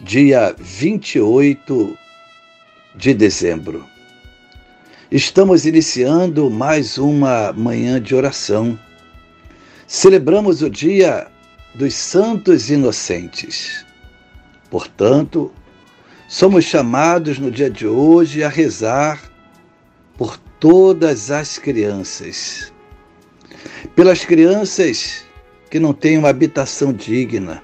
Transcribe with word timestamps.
dia 0.00 0.54
28 0.58 1.96
de 2.94 3.14
dezembro. 3.14 3.86
Estamos 5.10 5.64
iniciando 5.64 6.50
mais 6.50 6.98
uma 6.98 7.50
manhã 7.54 8.00
de 8.00 8.14
oração. 8.14 8.78
Celebramos 9.86 10.60
o 10.60 10.68
dia 10.68 11.28
dos 11.74 11.94
Santos 11.94 12.68
Inocentes. 12.68 13.86
Portanto, 14.68 15.50
somos 16.28 16.66
chamados 16.66 17.38
no 17.38 17.50
dia 17.50 17.70
de 17.70 17.86
hoje 17.86 18.44
a 18.44 18.50
rezar 18.50 19.22
por 20.18 20.36
todas 20.60 21.30
as 21.30 21.56
crianças. 21.56 22.70
Pelas 23.94 24.26
crianças 24.26 25.24
que 25.70 25.80
não 25.80 25.94
têm 25.94 26.18
uma 26.18 26.28
habitação 26.28 26.92
digna, 26.92 27.62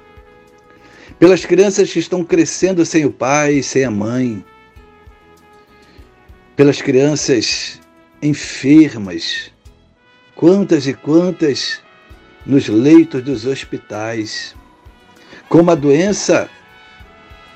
pelas 1.22 1.46
crianças 1.46 1.92
que 1.92 2.00
estão 2.00 2.24
crescendo 2.24 2.84
sem 2.84 3.04
o 3.04 3.12
pai 3.12 3.62
sem 3.62 3.84
a 3.84 3.90
mãe, 3.92 4.44
pelas 6.56 6.82
crianças 6.82 7.80
enfermas, 8.20 9.52
quantas 10.34 10.84
e 10.88 10.92
quantas 10.92 11.80
nos 12.44 12.66
leitos 12.66 13.22
dos 13.22 13.46
hospitais, 13.46 14.56
com 15.48 15.60
uma 15.60 15.76
doença 15.76 16.50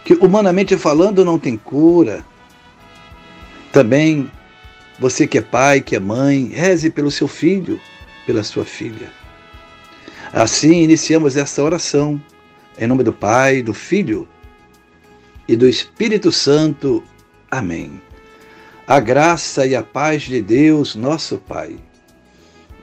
que, 0.04 0.14
humanamente 0.14 0.76
falando, 0.76 1.24
não 1.24 1.36
tem 1.36 1.56
cura. 1.56 2.24
Também 3.72 4.30
você 4.96 5.26
que 5.26 5.38
é 5.38 5.42
pai, 5.42 5.80
que 5.80 5.96
é 5.96 5.98
mãe, 5.98 6.52
reze 6.54 6.88
pelo 6.88 7.10
seu 7.10 7.26
filho, 7.26 7.80
pela 8.26 8.44
sua 8.44 8.64
filha. 8.64 9.10
Assim 10.32 10.84
iniciamos 10.84 11.36
essa 11.36 11.64
oração 11.64 12.22
em 12.78 12.86
nome 12.86 13.02
do 13.02 13.12
Pai, 13.12 13.62
do 13.62 13.72
Filho 13.72 14.28
e 15.48 15.56
do 15.56 15.68
Espírito 15.68 16.30
Santo. 16.30 17.02
Amém. 17.50 18.00
A 18.86 19.00
graça 19.00 19.66
e 19.66 19.74
a 19.74 19.82
paz 19.82 20.22
de 20.22 20.42
Deus, 20.42 20.94
nosso 20.94 21.38
Pai, 21.38 21.76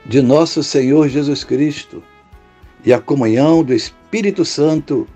de 0.04 0.20
nosso 0.20 0.62
Senhor 0.62 1.08
Jesus 1.08 1.44
Cristo 1.44 2.02
e 2.84 2.92
a 2.92 3.00
comunhão 3.00 3.62
do 3.62 3.72
Espírito 3.72 4.44
Santo 4.44 5.06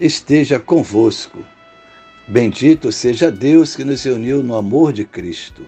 esteja 0.00 0.58
convosco. 0.58 1.44
Bendito 2.26 2.90
seja 2.90 3.30
Deus 3.30 3.76
que 3.76 3.84
nos 3.84 4.04
uniu 4.06 4.42
no 4.42 4.56
amor 4.56 4.92
de 4.92 5.04
Cristo. 5.04 5.66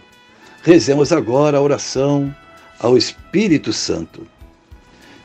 Rezemos 0.62 1.12
agora 1.12 1.58
a 1.58 1.60
oração 1.60 2.34
ao 2.80 2.96
Espírito 2.96 3.72
Santo. 3.72 4.26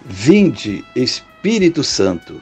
Vinde, 0.05 0.83
Espírito 0.95 1.83
Santo 1.83 2.41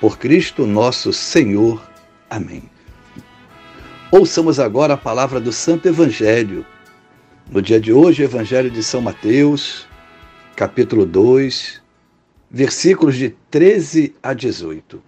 por 0.00 0.18
Cristo 0.18 0.66
nosso 0.66 1.12
Senhor. 1.12 1.80
Amém. 2.28 2.62
Ouçamos 4.10 4.58
agora 4.58 4.94
a 4.94 4.96
palavra 4.96 5.38
do 5.38 5.52
Santo 5.52 5.86
Evangelho. 5.86 6.64
No 7.50 7.60
dia 7.60 7.78
de 7.78 7.92
hoje, 7.92 8.22
Evangelho 8.22 8.70
de 8.70 8.82
São 8.82 9.02
Mateus, 9.02 9.86
capítulo 10.56 11.04
2, 11.04 11.82
versículos 12.50 13.16
de 13.16 13.36
13 13.50 14.14
a 14.22 14.32
18. 14.32 15.02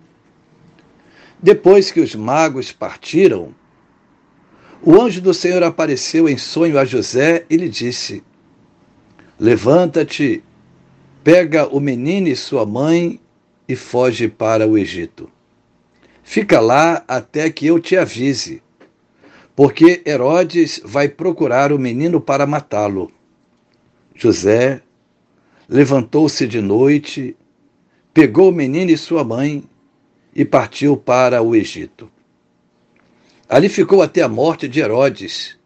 Depois 1.43 1.91
que 1.91 2.01
os 2.01 2.15
magos 2.15 2.71
partiram, 2.71 3.55
o 4.83 5.01
anjo 5.01 5.23
do 5.23 5.33
Senhor 5.33 5.63
apareceu 5.63 6.29
em 6.29 6.37
sonho 6.37 6.79
a 6.79 6.85
José 6.85 7.47
e 7.49 7.57
lhe 7.57 7.69
disse: 7.69 8.23
Levanta-te, 9.41 10.45
pega 11.25 11.67
o 11.67 11.81
menino 11.81 12.29
e 12.29 12.37
sua 12.37 12.67
mãe 12.67 13.19
e 13.73 13.77
foge 13.77 14.29
para 14.29 14.67
o 14.67 14.77
Egito. 14.77 15.31
Fica 16.23 16.61
lá 16.61 17.03
até 17.09 17.51
que 17.51 17.67
eu 17.67 17.81
te 17.81 17.97
avise, 17.97 18.63
porque 19.57 20.03
Herodes 20.05 20.81
vai 20.85 21.09
procurar 21.09 21.73
o 21.73 21.79
menino 21.79 22.21
para 22.21 22.47
matá-lo. 22.47 23.11
José 24.15 24.83
levantou-se 25.67 26.47
de 26.47 26.61
noite, 26.61 27.35
pegou 28.13 28.51
o 28.51 28.55
menino 28.55 28.91
e 28.91 28.97
sua 28.99 29.25
mãe 29.25 29.65
e 30.35 30.45
partiu 30.45 30.95
para 30.95 31.43
o 31.43 31.57
Egito. 31.57 32.11
Ali 33.49 33.71
ficou 33.71 34.03
até 34.03 34.21
a 34.21 34.29
morte 34.29 34.69
de 34.69 34.81
Herodes, 34.81 35.59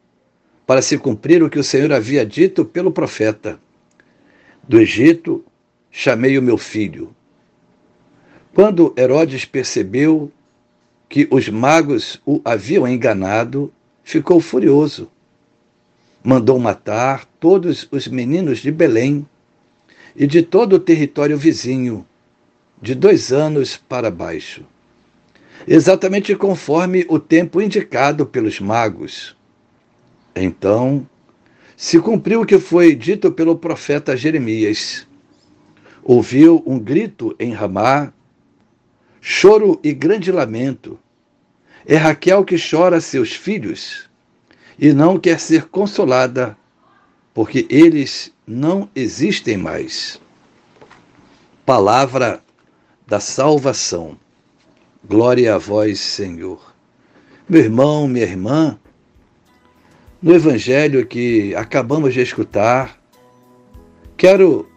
para 0.65 0.81
se 0.81 0.97
cumprir 0.97 1.43
o 1.43 1.51
que 1.51 1.59
o 1.59 1.65
Senhor 1.65 1.93
havia 1.93 2.25
dito 2.25 2.65
pelo 2.65 2.93
profeta: 2.93 3.59
Do 4.63 4.81
Egito 4.81 5.45
chamei 5.91 6.39
o 6.39 6.43
meu 6.43 6.57
filho. 6.57 7.15
Quando 8.57 8.95
Herodes 8.97 9.45
percebeu 9.45 10.33
que 11.11 11.29
os 11.31 11.47
magos 11.47 12.23
o 12.25 12.41
haviam 12.43 12.89
enganado, 12.89 13.71
ficou 14.03 14.41
furioso. 14.41 15.11
Mandou 16.25 16.59
matar 16.59 17.27
todos 17.39 17.87
os 17.93 18.09
meninos 18.09 18.61
de 18.61 18.73
Belém 18.73 19.29
e 20.17 20.27
de 20.27 20.41
todo 20.41 20.77
o 20.77 20.79
território 20.79 21.37
vizinho, 21.37 22.07
de 22.81 22.95
dois 22.95 23.31
anos 23.31 23.77
para 23.77 24.11
baixo, 24.11 24.65
exatamente 25.69 26.35
conforme 26.35 27.05
o 27.11 27.19
tempo 27.19 27.61
indicado 27.61 28.25
pelos 28.25 28.59
magos. 28.59 29.37
Então, 30.35 31.07
se 31.77 32.01
cumpriu 32.01 32.41
o 32.41 32.47
que 32.47 32.59
foi 32.59 32.95
dito 32.95 33.31
pelo 33.31 33.55
profeta 33.55 34.17
Jeremias. 34.17 35.07
Ouviu 36.03 36.63
um 36.65 36.79
grito 36.79 37.37
em 37.39 37.53
Ramá 37.53 38.15
choro 39.29 39.81
e 39.83 39.93
grande 39.93 40.31
lamento. 40.31 40.97
É 41.85 41.97
Raquel 41.97 42.45
que 42.45 42.55
chora 42.57 43.01
seus 43.01 43.33
filhos 43.33 44.09
e 44.79 44.93
não 44.93 45.19
quer 45.19 45.41
ser 45.41 45.65
consolada, 45.65 46.57
porque 47.35 47.67
eles 47.69 48.33
não 48.47 48.89
existem 48.95 49.57
mais. 49.57 50.21
Palavra 51.65 52.41
da 53.05 53.19
salvação. 53.19 54.17
Glória 55.05 55.57
a 55.57 55.59
vós, 55.59 55.99
Senhor. 55.99 56.73
Meu 57.49 57.63
irmão, 57.63 58.07
minha 58.07 58.25
irmã, 58.25 58.79
no 60.23 60.37
evangelho 60.37 61.05
que 61.05 61.53
acabamos 61.57 62.15
de 62.15 62.21
escutar, 62.21 62.97
quero 64.17 64.71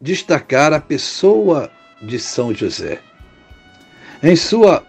destacar 0.00 0.72
a 0.72 0.80
pessoa 0.80 1.68
de 2.00 2.20
São 2.20 2.54
José 2.54 3.00
em 4.22 4.36
sua 4.36 4.86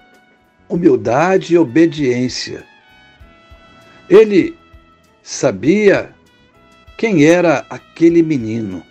humildade 0.69 1.55
e 1.55 1.57
obediência. 1.57 2.63
Ele 4.09 4.55
sabia 5.23 6.13
quem 6.97 7.25
era 7.25 7.65
aquele 7.69 8.21
menino, 8.21 8.83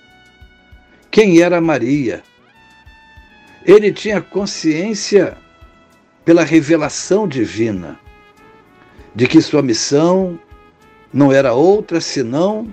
quem 1.10 1.40
era 1.40 1.60
Maria. 1.60 2.22
Ele 3.64 3.92
tinha 3.92 4.20
consciência 4.20 5.36
pela 6.24 6.42
revelação 6.42 7.28
divina 7.28 8.00
de 9.14 9.26
que 9.26 9.40
sua 9.40 9.62
missão 9.62 10.38
não 11.12 11.30
era 11.30 11.52
outra 11.52 12.00
senão 12.00 12.72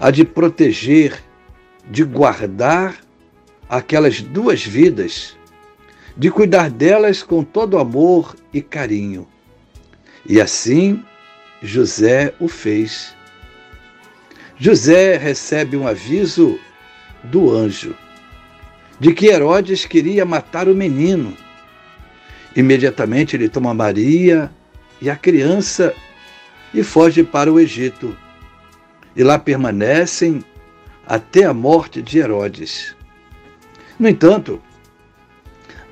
a 0.00 0.10
de 0.10 0.24
proteger, 0.24 1.22
de 1.90 2.02
guardar 2.02 2.96
aquelas 3.68 4.20
duas 4.22 4.64
vidas 4.64 5.36
de 6.20 6.30
cuidar 6.30 6.68
delas 6.68 7.22
com 7.22 7.42
todo 7.42 7.78
amor 7.78 8.36
e 8.52 8.60
carinho. 8.60 9.26
E 10.28 10.38
assim 10.38 11.02
José 11.62 12.34
o 12.38 12.46
fez. 12.46 13.16
José 14.58 15.16
recebe 15.16 15.78
um 15.78 15.86
aviso 15.86 16.60
do 17.24 17.50
anjo 17.50 17.96
de 19.00 19.14
que 19.14 19.28
Herodes 19.28 19.86
queria 19.86 20.26
matar 20.26 20.68
o 20.68 20.74
menino. 20.74 21.34
Imediatamente 22.54 23.34
ele 23.34 23.48
toma 23.48 23.72
Maria 23.72 24.52
e 25.00 25.08
a 25.08 25.16
criança 25.16 25.94
e 26.74 26.82
foge 26.82 27.24
para 27.24 27.50
o 27.50 27.58
Egito. 27.58 28.14
E 29.16 29.24
lá 29.24 29.38
permanecem 29.38 30.44
até 31.06 31.44
a 31.44 31.54
morte 31.54 32.02
de 32.02 32.18
Herodes. 32.18 32.94
No 33.98 34.06
entanto, 34.06 34.60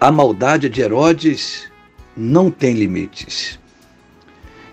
a 0.00 0.12
maldade 0.12 0.68
de 0.68 0.80
Herodes 0.80 1.68
não 2.16 2.50
tem 2.50 2.74
limites. 2.74 3.58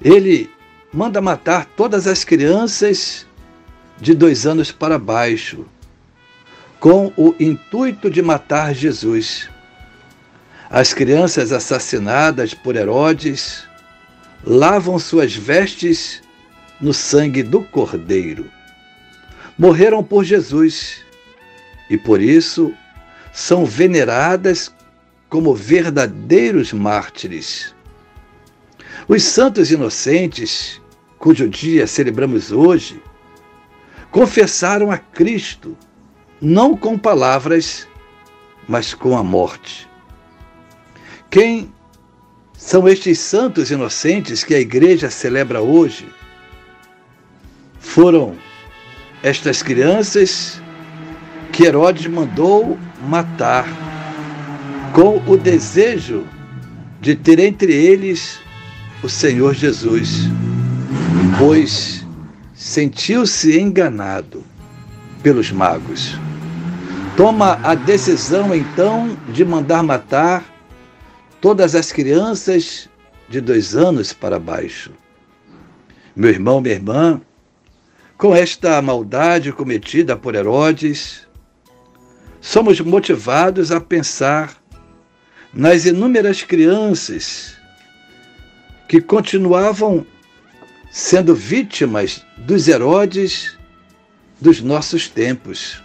Ele 0.02 0.50
manda 0.94 1.22
matar 1.22 1.66
todas 1.66 2.08
as 2.08 2.24
crianças 2.24 3.26
de 4.00 4.14
dois 4.14 4.46
anos 4.46 4.72
para 4.72 5.00
baixo, 5.00 5.66
com 6.80 7.12
o 7.18 7.34
intuito 7.40 8.10
de 8.10 8.22
matar 8.22 8.74
Jesus. 8.74 9.50
As 10.70 10.94
crianças 10.94 11.52
assassinadas 11.52 12.54
por 12.54 12.76
Herodes 12.76 13.64
lavam 14.44 15.00
suas 15.00 15.36
vestes 15.36 16.22
no 16.80 16.94
sangue 16.94 17.42
do 17.42 17.62
Cordeiro. 17.64 18.50
Morreram 19.58 20.04
por 20.04 20.24
Jesus 20.24 21.04
e 21.90 21.98
por 21.98 22.22
isso 22.22 22.74
são 23.32 23.66
veneradas 23.66 24.72
como 25.30 25.54
verdadeiros 25.54 26.72
mártires. 26.74 27.74
Os 29.08 29.24
santos 29.24 29.72
inocentes, 29.72 30.82
cujo 31.20 31.48
dia 31.50 31.86
celebramos 31.88 32.52
hoje, 32.52 33.02
confessaram 34.12 34.92
a 34.92 34.98
Cristo, 34.98 35.78
não 36.42 36.76
com 36.76 36.98
palavras, 36.98 37.88
mas 38.68 38.94
com 38.94 39.18
a 39.18 39.24
morte. 39.24 39.88
Quem 41.30 41.72
são 42.58 42.88
estes 42.88 43.20
santos 43.20 43.72
inocentes 43.72 44.44
que 44.44 44.56
a 44.56 44.60
igreja 44.60 45.10
celebra 45.10 45.62
hoje? 45.62 46.08
Foram 47.80 48.36
estas 49.22 49.62
crianças 49.62 50.62
que 51.52 51.66
Herodes 51.66 52.08
mandou 52.08 52.78
matar, 53.08 53.68
com 54.96 55.22
o 55.28 55.36
desejo 55.36 56.26
de 57.02 57.16
ter 57.16 57.38
entre 57.38 57.74
eles 57.74 58.40
o 59.04 59.10
Senhor 59.10 59.54
Jesus, 59.54 60.22
pois 61.38 62.08
sentiu-se 62.54 63.60
enganado 63.60 64.42
pelos 65.22 65.52
magos. 65.52 66.18
Toma 67.18 67.60
a 67.62 67.76
decisão 67.76 68.56
então 68.56 69.18
de 69.34 69.44
mandar 69.44 69.84
matar 69.84 70.46
todas 71.42 71.76
as 71.76 71.92
crianças 71.92 72.90
de 73.28 73.42
dois 73.42 73.76
anos 73.76 74.14
para 74.14 74.40
baixo. 74.40 74.92
Meu 76.16 76.30
irmão, 76.30 76.62
minha 76.62 76.74
irmã, 76.74 77.20
com 78.18 78.34
esta 78.34 78.82
maldade 78.82 79.52
cometida 79.52 80.16
por 80.16 80.36
Herodes, 80.36 81.28
somos 82.40 82.80
motivados 82.80 83.74
a 83.74 83.82
pensar 83.82 84.64
nas 85.56 85.86
inúmeras 85.86 86.44
crianças 86.44 87.56
que 88.90 89.00
continuavam 89.00 90.06
sendo 90.92 91.34
vítimas 91.34 92.26
dos 92.38 92.68
Herodes 92.68 93.58
dos 94.40 94.62
nossos 94.62 95.08
tempos. 95.08 95.82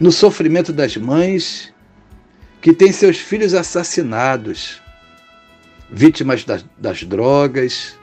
No 0.00 0.10
sofrimento 0.10 0.72
das 0.72 0.96
mães 0.96 1.72
que 2.60 2.72
têm 2.72 2.90
seus 2.90 3.16
filhos 3.16 3.54
assassinados, 3.54 4.82
vítimas 5.88 6.44
das, 6.44 6.64
das 6.76 7.04
drogas, 7.04 7.96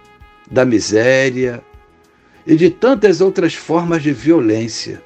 da 0.49 0.63
miséria 0.63 1.61
e 2.47 2.55
de 2.55 2.69
tantas 2.69 3.19
outras 3.19 3.53
formas 3.53 4.01
de 4.01 4.13
violência. 4.13 5.03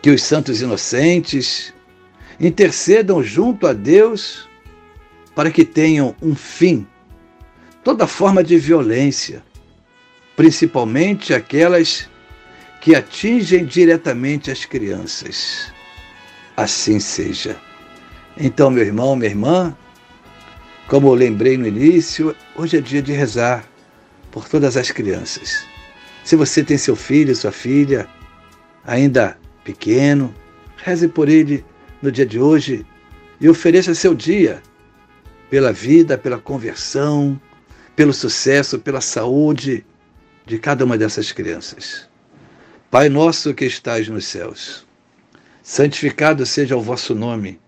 Que 0.00 0.10
os 0.10 0.22
santos 0.22 0.60
inocentes 0.60 1.74
intercedam 2.38 3.22
junto 3.22 3.66
a 3.66 3.72
Deus 3.72 4.48
para 5.34 5.50
que 5.50 5.64
tenham 5.64 6.14
um 6.22 6.34
fim 6.34 6.86
toda 7.84 8.06
forma 8.06 8.42
de 8.42 8.58
violência, 8.58 9.42
principalmente 10.34 11.32
aquelas 11.32 12.08
que 12.80 12.94
atingem 12.94 13.64
diretamente 13.64 14.50
as 14.50 14.64
crianças. 14.64 15.72
Assim 16.56 16.98
seja. 16.98 17.56
Então, 18.36 18.70
meu 18.70 18.84
irmão, 18.84 19.14
minha 19.14 19.30
irmã, 19.30 19.76
como 20.88 21.08
eu 21.08 21.14
lembrei 21.14 21.56
no 21.56 21.66
início, 21.66 22.34
hoje 22.54 22.78
é 22.78 22.80
dia 22.80 23.02
de 23.02 23.12
rezar 23.12 23.64
por 24.30 24.48
todas 24.48 24.76
as 24.76 24.90
crianças. 24.90 25.64
Se 26.24 26.36
você 26.36 26.62
tem 26.64 26.76
seu 26.76 26.96
filho, 26.96 27.34
sua 27.36 27.52
filha, 27.52 28.08
ainda 28.84 29.38
pequeno, 29.64 30.34
reze 30.76 31.08
por 31.08 31.28
ele 31.28 31.64
no 32.06 32.12
dia 32.12 32.24
de 32.24 32.38
hoje 32.38 32.86
e 33.40 33.48
ofereça 33.48 33.92
seu 33.92 34.14
dia 34.14 34.62
pela 35.50 35.72
vida, 35.72 36.16
pela 36.16 36.38
conversão, 36.38 37.38
pelo 37.96 38.12
sucesso, 38.12 38.78
pela 38.78 39.00
saúde 39.00 39.84
de 40.46 40.56
cada 40.56 40.84
uma 40.84 40.96
dessas 40.96 41.32
crianças. 41.32 42.08
Pai 42.90 43.08
nosso 43.08 43.52
que 43.52 43.64
estás 43.64 44.08
nos 44.08 44.24
céus, 44.24 44.86
santificado 45.62 46.46
seja 46.46 46.76
o 46.76 46.80
vosso 46.80 47.12
nome. 47.12 47.58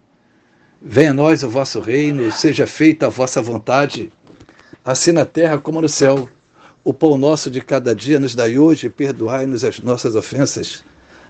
Venha 0.80 1.10
a 1.10 1.14
nós 1.14 1.42
o 1.42 1.50
vosso 1.50 1.80
reino, 1.80 2.30
seja 2.30 2.64
feita 2.64 3.06
a 3.06 3.10
vossa 3.10 3.42
vontade, 3.42 4.12
assim 4.84 5.10
na 5.10 5.26
terra 5.26 5.58
como 5.58 5.80
no 5.80 5.88
céu. 5.88 6.28
O 6.84 6.94
pão 6.94 7.18
nosso 7.18 7.50
de 7.50 7.60
cada 7.60 7.92
dia 7.92 8.20
nos 8.20 8.36
dai 8.36 8.56
hoje, 8.56 8.88
perdoai-nos 8.88 9.64
as 9.64 9.80
nossas 9.80 10.14
ofensas, 10.14 10.84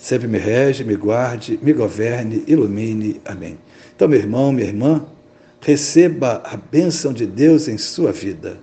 sempre 0.00 0.26
me 0.26 0.38
rege, 0.38 0.82
me 0.82 0.96
guarde, 0.96 1.58
me 1.62 1.74
governe, 1.74 2.42
ilumine. 2.46 3.20
Amém. 3.24 3.58
Então, 3.94 4.08
meu 4.08 4.18
irmão, 4.18 4.50
minha 4.50 4.66
irmã, 4.66 5.04
receba 5.60 6.42
a 6.42 6.56
bênção 6.56 7.12
de 7.12 7.26
Deus 7.26 7.68
em 7.68 7.76
sua 7.76 8.10
vida. 8.10 8.58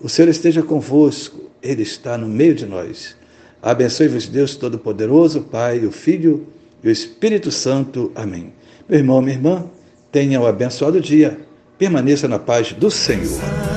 O 0.00 0.08
Senhor 0.08 0.28
esteja 0.28 0.60
convosco, 0.60 1.48
Ele 1.62 1.82
está 1.82 2.18
no 2.18 2.28
meio 2.28 2.54
de 2.54 2.66
nós. 2.66 3.16
Abençoe-vos, 3.62 4.26
Deus 4.26 4.56
Todo-Poderoso, 4.56 5.42
Pai, 5.42 5.86
o 5.86 5.92
Filho 5.92 6.48
e 6.82 6.88
o 6.88 6.90
Espírito 6.90 7.52
Santo. 7.52 8.10
Amém. 8.16 8.52
Meu 8.88 8.98
irmão, 8.98 9.22
minha 9.22 9.36
irmã, 9.36 9.64
tenha 10.10 10.40
um 10.40 10.46
abençoado 10.46 11.00
dia. 11.00 11.38
Permaneça 11.78 12.26
na 12.26 12.40
paz 12.40 12.72
do 12.72 12.90
Senhor. 12.90 13.71